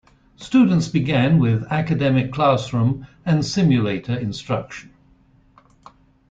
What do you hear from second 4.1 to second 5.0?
instruction.